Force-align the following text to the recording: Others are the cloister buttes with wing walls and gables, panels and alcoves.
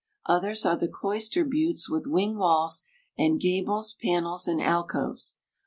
Others 0.25 0.65
are 0.65 0.75
the 0.77 0.87
cloister 0.87 1.45
buttes 1.45 1.87
with 1.87 2.07
wing 2.07 2.35
walls 2.39 2.81
and 3.19 3.39
gables, 3.39 3.93
panels 4.01 4.47
and 4.47 4.59
alcoves. 4.59 5.37